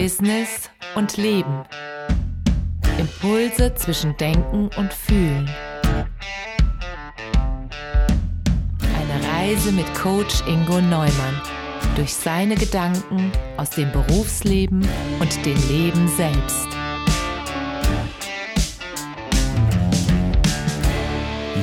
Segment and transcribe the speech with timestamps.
[0.00, 1.64] Business und Leben.
[3.00, 5.50] Impulse zwischen Denken und Fühlen.
[8.80, 11.42] Eine Reise mit Coach Ingo Neumann
[11.96, 14.86] durch seine Gedanken aus dem Berufsleben
[15.18, 16.68] und dem Leben selbst.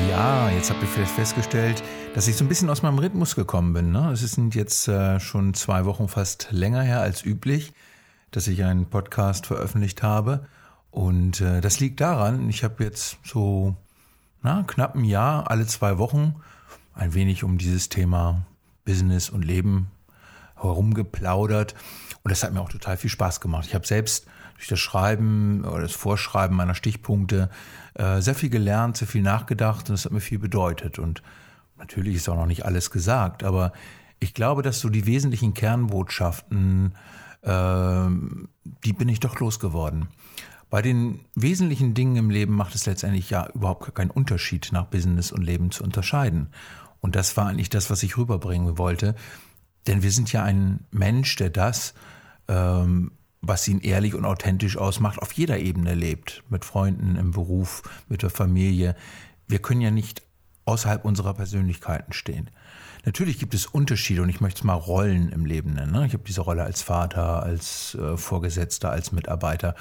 [0.09, 1.81] Ja, jetzt habt ihr vielleicht festgestellt,
[2.13, 3.93] dass ich so ein bisschen aus meinem Rhythmus gekommen bin.
[3.93, 4.11] Ne?
[4.11, 7.72] Es sind jetzt äh, schon zwei Wochen fast länger her als üblich,
[8.35, 10.45] dass ich einen Podcast veröffentlicht habe.
[10.91, 13.76] Und äh, das liegt daran, ich habe jetzt so
[14.41, 16.35] na, knapp ein Jahr, alle zwei Wochen,
[16.93, 18.45] ein wenig um dieses Thema
[18.84, 19.90] Business und Leben
[20.55, 21.76] herumgeplaudert.
[22.23, 23.67] Und das hat mir auch total viel Spaß gemacht.
[23.67, 27.49] Ich habe selbst durch das Schreiben oder das Vorschreiben meiner Stichpunkte
[27.93, 30.99] äh, sehr viel gelernt, sehr viel nachgedacht und es hat mir viel bedeutet.
[30.99, 31.23] Und
[31.77, 33.71] natürlich ist auch noch nicht alles gesagt, aber
[34.20, 36.93] ich glaube, dass so die wesentlichen Kernbotschaften,
[37.45, 40.07] die bin ich doch losgeworden.
[40.70, 45.32] Bei den wesentlichen Dingen im Leben macht es letztendlich ja überhaupt keinen Unterschied, nach Business
[45.32, 46.49] und Leben zu unterscheiden.
[47.01, 49.16] Und das war eigentlich das, was ich rüberbringen wollte.
[49.88, 51.93] Denn wir sind ja ein Mensch, der das,
[52.48, 56.43] ähm, was ihn ehrlich und authentisch ausmacht, auf jeder Ebene lebt.
[56.49, 58.96] Mit Freunden, im Beruf, mit der Familie.
[59.48, 60.23] Wir können ja nicht
[60.66, 62.49] außerhalb unserer Persönlichkeiten stehen.
[63.05, 65.91] Natürlich gibt es Unterschiede und ich möchte es mal Rollen im Leben nennen.
[65.91, 66.07] Ne?
[66.07, 69.75] Ich habe diese Rolle als Vater, als äh, Vorgesetzter, als Mitarbeiter.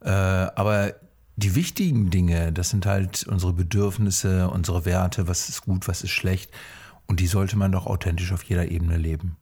[0.00, 0.94] Äh, aber
[1.36, 6.10] die wichtigen Dinge, das sind halt unsere Bedürfnisse, unsere Werte, was ist gut, was ist
[6.10, 6.50] schlecht.
[7.06, 9.36] Und die sollte man doch authentisch auf jeder Ebene leben.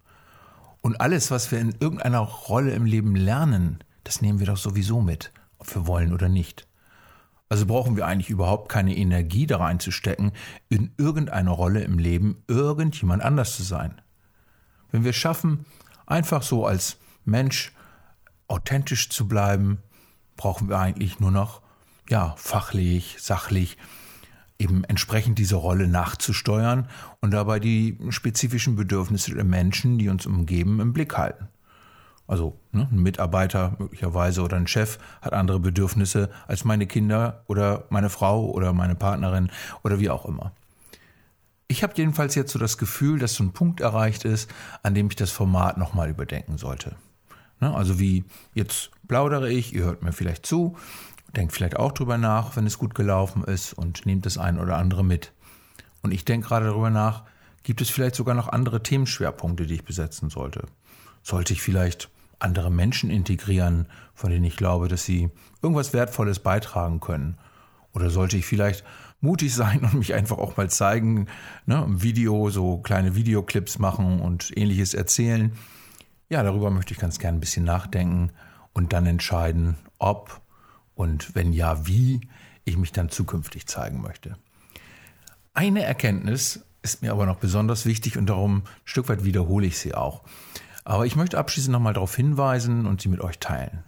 [0.80, 5.00] Und alles, was wir in irgendeiner Rolle im Leben lernen, das nehmen wir doch sowieso
[5.00, 6.67] mit, ob wir wollen oder nicht.
[7.48, 10.33] Also brauchen wir eigentlich überhaupt keine Energie da reinzustecken,
[10.69, 14.00] in irgendeiner Rolle im Leben irgendjemand anders zu sein.
[14.91, 15.64] Wenn wir schaffen,
[16.06, 17.72] einfach so als Mensch
[18.48, 19.78] authentisch zu bleiben,
[20.36, 21.62] brauchen wir eigentlich nur noch,
[22.08, 23.77] ja, fachlich, sachlich,
[24.58, 26.89] eben entsprechend diese Rolle nachzusteuern
[27.20, 31.48] und dabei die spezifischen Bedürfnisse der Menschen, die uns umgeben, im Blick halten.
[32.27, 37.85] Also ne, ein Mitarbeiter möglicherweise oder ein Chef hat andere Bedürfnisse als meine Kinder oder
[37.91, 39.51] meine Frau oder meine Partnerin
[39.85, 40.53] oder wie auch immer.
[41.69, 44.51] Ich habe jedenfalls jetzt so das Gefühl, dass so ein Punkt erreicht ist,
[44.83, 46.97] an dem ich das Format nochmal überdenken sollte.
[47.61, 50.77] Ne, also wie jetzt plaudere ich, ihr hört mir vielleicht zu,
[51.35, 54.77] denkt vielleicht auch drüber nach, wenn es gut gelaufen ist und nehmt das ein oder
[54.79, 55.33] andere mit.
[56.03, 57.25] Und ich denke gerade darüber nach,
[57.63, 60.67] gibt es vielleicht sogar noch andere Themenschwerpunkte, die ich besetzen sollte.
[61.23, 65.30] Sollte ich vielleicht andere Menschen integrieren, von denen ich glaube, dass sie
[65.63, 67.39] irgendwas Wertvolles beitragen können?
[67.92, 68.85] Oder sollte ich vielleicht
[69.20, 71.27] mutig sein und mich einfach auch mal zeigen,
[71.64, 75.52] ne, im Video, so kleine Videoclips machen und ähnliches erzählen?
[76.29, 78.30] Ja, darüber möchte ich ganz gerne ein bisschen nachdenken
[78.73, 80.41] und dann entscheiden, ob
[80.95, 82.20] und wenn ja, wie
[82.64, 84.36] ich mich dann zukünftig zeigen möchte.
[85.55, 89.79] Eine Erkenntnis ist mir aber noch besonders wichtig und darum ein Stück weit wiederhole ich
[89.79, 90.23] sie auch.
[90.86, 93.83] Aber ich möchte abschließend nochmal darauf hinweisen und sie mit euch teilen.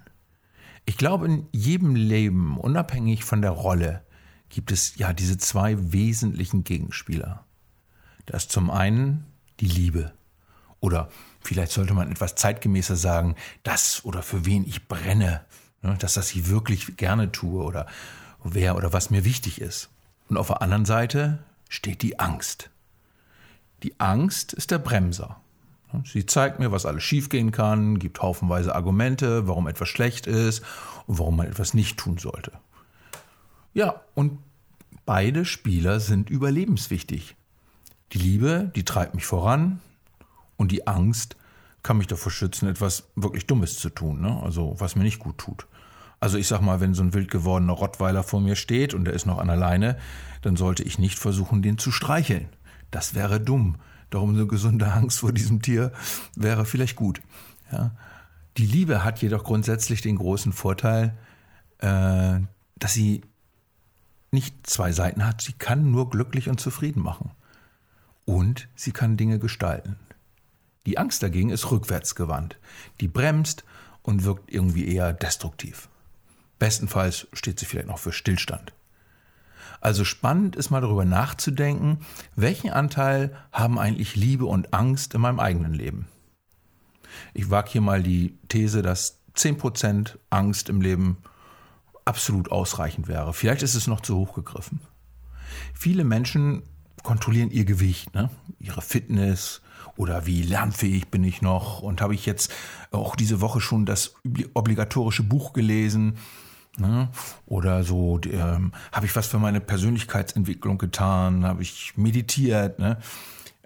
[0.84, 4.02] Ich glaube, in jedem Leben, unabhängig von der Rolle,
[4.48, 7.44] gibt es ja diese zwei wesentlichen Gegenspieler.
[8.26, 9.24] Das ist zum einen
[9.60, 10.12] die Liebe.
[10.80, 11.08] Oder
[11.40, 15.42] vielleicht sollte man etwas zeitgemäßer sagen, das oder für wen ich brenne,
[15.82, 17.86] ne, dass das ich wirklich gerne tue oder
[18.42, 19.88] wer oder was mir wichtig ist.
[20.28, 21.38] Und auf der anderen Seite
[21.68, 22.70] steht die Angst.
[23.84, 25.40] Die Angst ist der Bremser.
[26.04, 30.60] Sie zeigt mir, was alles schiefgehen kann, gibt haufenweise Argumente, warum etwas schlecht ist
[31.06, 32.52] und warum man etwas nicht tun sollte.
[33.72, 34.38] Ja, und
[35.06, 37.36] beide Spieler sind überlebenswichtig.
[38.12, 39.80] Die Liebe, die treibt mich voran
[40.56, 41.36] und die Angst
[41.82, 44.42] kann mich davor schützen, etwas wirklich Dummes zu tun, ne?
[44.42, 45.66] also was mir nicht gut tut.
[46.20, 49.14] Also ich sag mal, wenn so ein wild gewordener Rottweiler vor mir steht und er
[49.14, 49.96] ist noch an der Leine,
[50.42, 52.48] dann sollte ich nicht versuchen, den zu streicheln.
[52.90, 53.76] Das wäre dumm.
[54.10, 55.92] Darum eine gesunde Angst vor diesem Tier
[56.34, 57.20] wäre vielleicht gut.
[57.72, 57.92] Ja.
[58.56, 61.16] Die Liebe hat jedoch grundsätzlich den großen Vorteil,
[61.78, 62.40] äh,
[62.76, 63.22] dass sie
[64.30, 65.40] nicht zwei Seiten hat.
[65.40, 67.30] Sie kann nur glücklich und zufrieden machen.
[68.24, 69.96] Und sie kann Dinge gestalten.
[70.86, 72.58] Die Angst dagegen ist rückwärtsgewandt.
[73.00, 73.64] Die bremst
[74.02, 75.88] und wirkt irgendwie eher destruktiv.
[76.58, 78.72] Bestenfalls steht sie vielleicht noch für Stillstand.
[79.80, 81.98] Also spannend ist mal darüber nachzudenken,
[82.36, 86.06] welchen Anteil haben eigentlich Liebe und Angst in meinem eigenen Leben.
[87.34, 91.18] Ich wage hier mal die These, dass 10% Angst im Leben
[92.04, 93.32] absolut ausreichend wäre.
[93.32, 94.80] Vielleicht ist es noch zu hoch gegriffen.
[95.74, 96.62] Viele Menschen
[97.02, 98.30] kontrollieren ihr Gewicht, ne?
[98.58, 99.62] ihre Fitness
[99.96, 101.82] Oder wie lernfähig bin ich noch?
[101.82, 102.52] Und habe ich jetzt
[102.90, 104.14] auch diese Woche schon das
[104.54, 106.18] obligatorische Buch gelesen?
[106.78, 107.08] Ne?
[107.46, 111.44] Oder so, ähm, habe ich was für meine Persönlichkeitsentwicklung getan?
[111.44, 112.78] Habe ich meditiert?
[112.78, 112.98] Ne?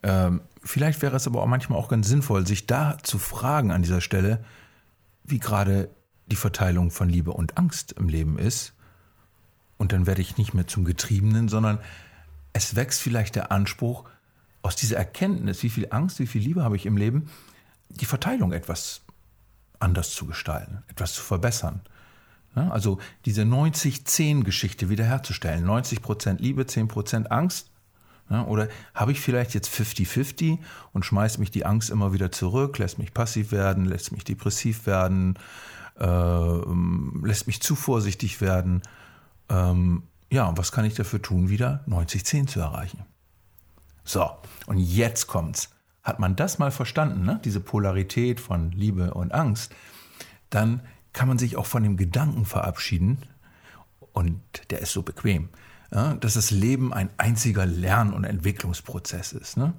[0.03, 3.83] Ähm, vielleicht wäre es aber auch manchmal auch ganz sinnvoll, sich da zu fragen an
[3.83, 4.45] dieser Stelle,
[5.25, 5.91] wie gerade
[6.27, 8.73] die Verteilung von Liebe und Angst im Leben ist.
[9.77, 11.79] Und dann werde ich nicht mehr zum Getriebenen, sondern
[12.53, 14.05] es wächst vielleicht der Anspruch,
[14.63, 17.29] aus dieser Erkenntnis, wie viel Angst, wie viel Liebe habe ich im Leben,
[17.89, 19.03] die Verteilung etwas
[19.81, 21.81] anders zu gestalten, etwas zu verbessern.
[22.55, 25.65] Also diese 90-10-Geschichte wiederherzustellen.
[25.67, 27.71] 90% Liebe, 10% Angst.
[28.31, 30.59] Ja, oder habe ich vielleicht jetzt 50-50
[30.93, 34.87] und schmeißt mich die Angst immer wieder zurück, lässt mich passiv werden, lässt mich depressiv
[34.87, 35.39] werden,
[35.99, 38.83] äh, lässt mich zu vorsichtig werden.
[39.49, 43.05] Ähm, ja, und was kann ich dafür tun, wieder 90-10 zu erreichen?
[44.05, 44.31] So,
[44.67, 45.71] und jetzt kommt's.
[46.03, 47.41] Hat man das mal verstanden, ne?
[47.45, 49.75] diese Polarität von Liebe und Angst,
[50.51, 50.81] dann
[51.13, 53.19] kann man sich auch von dem Gedanken verabschieden,
[54.13, 55.49] und der ist so bequem,
[55.91, 59.57] ja, dass das Leben ein einziger Lern- und Entwicklungsprozess ist.
[59.57, 59.75] Ne?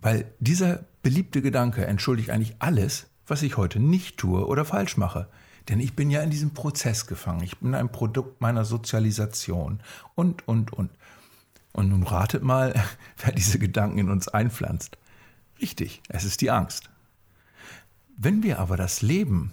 [0.00, 5.28] Weil dieser beliebte Gedanke entschuldigt eigentlich alles, was ich heute nicht tue oder falsch mache.
[5.68, 7.42] Denn ich bin ja in diesem Prozess gefangen.
[7.42, 9.80] Ich bin ein Produkt meiner Sozialisation
[10.14, 10.90] und, und, und.
[11.72, 12.74] Und nun ratet mal,
[13.18, 14.98] wer diese Gedanken in uns einpflanzt.
[15.60, 16.90] Richtig, es ist die Angst.
[18.16, 19.52] Wenn wir aber das Leben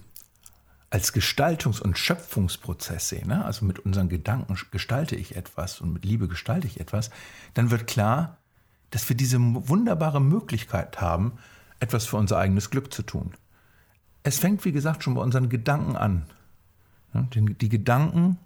[0.89, 3.45] als Gestaltungs- und Schöpfungsprozess sehen, ne?
[3.45, 7.11] also mit unseren Gedanken gestalte ich etwas und mit Liebe gestalte ich etwas,
[7.53, 8.37] dann wird klar,
[8.89, 11.33] dass wir diese wunderbare Möglichkeit haben,
[11.79, 13.33] etwas für unser eigenes Glück zu tun.
[14.23, 16.25] Es fängt, wie gesagt, schon bei unseren Gedanken an.
[17.13, 18.37] Die Gedanken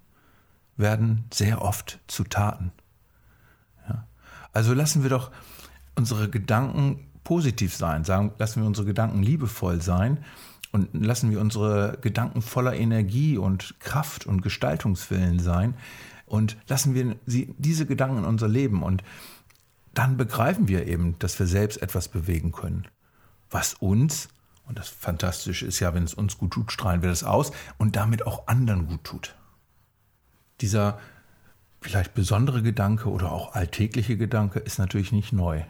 [0.76, 2.72] werden sehr oft zu Taten.
[4.54, 5.32] Also lassen wir doch
[5.96, 10.24] unsere Gedanken positiv sein, sagen, lassen wir unsere Gedanken liebevoll sein
[10.74, 15.76] und lassen wir unsere Gedanken voller Energie und Kraft und Gestaltungswillen sein
[16.26, 19.04] und lassen wir sie, diese Gedanken in unser Leben und
[19.94, 22.88] dann begreifen wir eben, dass wir selbst etwas bewegen können,
[23.52, 24.30] was uns,
[24.66, 27.96] und das Fantastische ist ja, wenn es uns gut tut, strahlen wir das aus und
[27.96, 29.36] damit auch anderen gut tut.
[30.62, 31.00] Dieser
[31.82, 35.64] vielleicht besondere Gedanke oder auch alltägliche Gedanke ist natürlich nicht neu.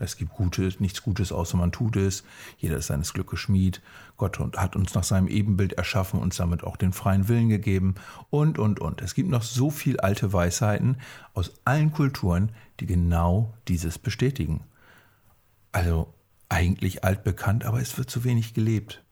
[0.00, 2.24] Es gibt Gutes, nichts Gutes, außer man tut es.
[2.58, 3.82] Jeder ist seines Glückes Schmied.
[4.16, 7.94] Gott hat uns nach seinem Ebenbild erschaffen, uns damit auch den freien Willen gegeben
[8.30, 9.02] und, und, und.
[9.02, 10.96] Es gibt noch so viel alte Weisheiten
[11.34, 14.64] aus allen Kulturen, die genau dieses bestätigen.
[15.72, 16.12] Also
[16.48, 19.02] eigentlich altbekannt, aber es wird zu wenig gelebt.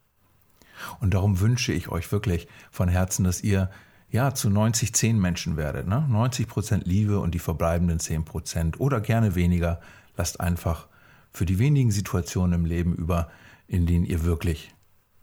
[1.01, 3.71] Und darum wünsche ich euch wirklich von Herzen, dass ihr
[4.11, 5.87] ja, zu 90, 10 Menschen werdet.
[5.87, 6.07] Ne?
[6.09, 9.81] 90 Prozent Liebe und die verbleibenden 10 Prozent oder gerne weniger.
[10.19, 10.89] Lasst einfach
[11.33, 13.31] für die wenigen Situationen im Leben über,
[13.69, 14.75] in denen ihr wirklich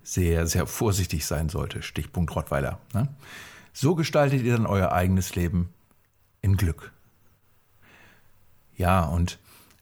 [0.01, 1.83] sehr, sehr vorsichtig sein solltet.
[1.83, 2.79] Stichpunkt Rottweiler.
[2.93, 3.09] Ne?
[3.73, 5.69] So gestaltet ihr dann euer eigenes Leben
[6.41, 6.93] in Glück.
[8.77, 9.39] Ja, und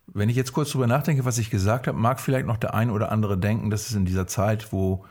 [0.07, 2.89] wenn ich jetzt kurz drüber nachdenke, was ich gesagt habe, mag vielleicht noch der ein
[2.89, 5.05] oder andere denken, dass es in dieser Zeit, wo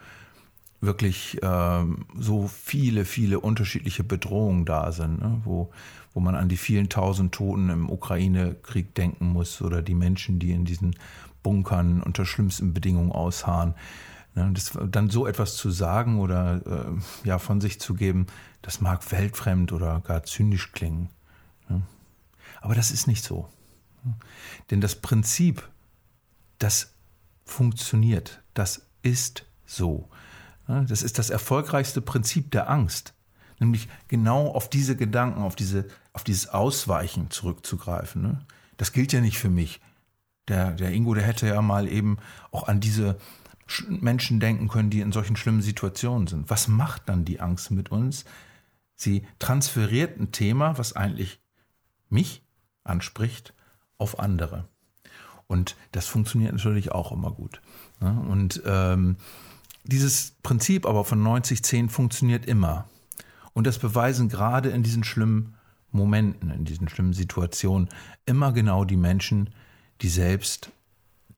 [0.81, 5.40] wirklich ähm, so viele, viele unterschiedliche Bedrohungen da sind, ne?
[5.44, 5.70] wo,
[6.14, 10.53] wo man an die vielen tausend Toten im Ukraine-Krieg denken muss oder die Menschen, die
[10.53, 10.97] in diesen
[11.43, 13.75] Bunkern unter schlimmsten Bedingungen ausharren.
[14.34, 14.51] Ne?
[14.53, 18.27] Das, dann so etwas zu sagen oder äh, ja von sich zu geben,
[18.60, 21.08] das mag weltfremd oder gar zynisch klingen.
[21.69, 21.82] Ne?
[22.60, 23.48] Aber das ist nicht so.
[24.05, 24.15] Ne?
[24.70, 25.69] Denn das Prinzip,
[26.58, 26.94] das
[27.44, 30.08] funktioniert, das ist so.
[30.69, 33.15] Das ist das erfolgreichste Prinzip der Angst,
[33.62, 38.22] nämlich genau auf diese Gedanken, auf, diese, auf dieses Ausweichen zurückzugreifen.
[38.22, 38.40] Ne?
[38.76, 39.81] Das gilt ja nicht für mich.
[40.48, 42.19] Der, der Ingo, der hätte ja mal eben
[42.50, 43.16] auch an diese
[43.88, 46.50] Menschen denken können, die in solchen schlimmen Situationen sind.
[46.50, 48.24] Was macht dann die Angst mit uns?
[48.96, 51.40] Sie transferiert ein Thema, was eigentlich
[52.08, 52.42] mich
[52.84, 53.54] anspricht,
[53.98, 54.69] auf andere.
[55.46, 57.60] Und das funktioniert natürlich auch immer gut.
[58.00, 58.24] Ne?
[58.28, 59.16] Und ähm,
[59.84, 62.88] dieses Prinzip aber von 90-10 funktioniert immer.
[63.55, 65.55] Und das beweisen gerade in diesen schlimmen
[65.91, 67.89] Momenten, in diesen schlimmen Situationen
[68.25, 69.51] immer genau die Menschen,
[70.01, 70.71] die selbst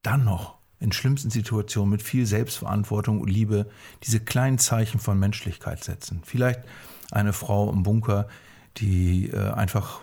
[0.02, 3.66] dann noch in schlimmsten Situationen mit viel Selbstverantwortung und Liebe
[4.02, 6.23] diese kleinen Zeichen von Menschlichkeit setzen.
[6.25, 6.61] Vielleicht
[7.11, 8.28] eine Frau im Bunker,
[8.76, 10.00] die äh, einfach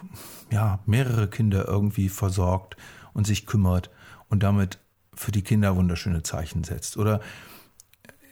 [0.49, 2.77] ja mehrere Kinder irgendwie versorgt
[3.13, 3.89] und sich kümmert
[4.29, 4.79] und damit
[5.13, 6.97] für die Kinder wunderschöne Zeichen setzt.
[6.97, 7.19] Oder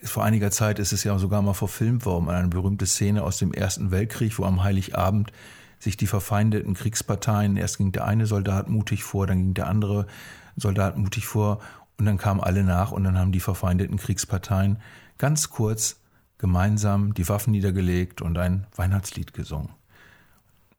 [0.04, 3.54] vor einiger Zeit ist es ja sogar mal verfilmt worden, eine berühmte Szene aus dem
[3.54, 5.32] Ersten Weltkrieg, wo am Heiligabend
[5.80, 10.08] sich die verfeindeten Kriegsparteien, erst ging der eine Soldat mutig vor, dann ging der andere
[10.56, 11.60] Soldat mutig vor
[11.98, 14.80] und dann kamen alle nach und dann haben die verfeindeten Kriegsparteien
[15.18, 15.98] ganz kurz
[16.38, 19.70] gemeinsam die Waffen niedergelegt und ein Weihnachtslied gesungen.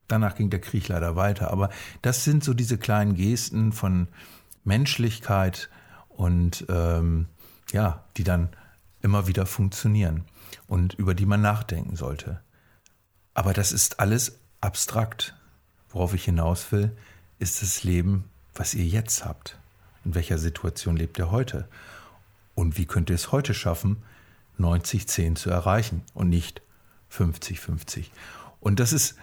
[0.08, 1.70] Danach ging der Krieg leider weiter, aber
[2.02, 4.08] das sind so diese kleinen Gesten von
[4.64, 5.70] Menschlichkeit
[6.08, 7.26] und ähm,
[7.72, 8.48] ja, die dann
[9.02, 10.24] immer wieder funktionieren
[10.66, 12.40] und über die man nachdenken sollte.
[13.34, 15.34] Aber das ist alles abstrakt.
[15.88, 16.96] Worauf ich hinaus will,
[17.38, 19.58] ist das Leben, was ihr jetzt habt.
[20.04, 21.68] In welcher Situation lebt ihr heute?
[22.54, 24.02] Und wie könnt ihr es heute schaffen,
[24.58, 26.62] 90-10 zu erreichen und nicht
[27.12, 28.06] 50-50?
[28.60, 29.16] Und das ist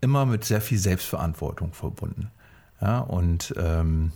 [0.00, 2.30] immer mit sehr viel Selbstverantwortung verbunden.
[2.80, 4.12] Ja, und ähm,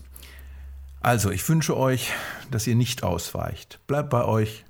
[1.01, 2.13] also, ich wünsche euch,
[2.51, 3.81] dass ihr nicht ausweicht.
[3.89, 4.65] Bleibt bei euch,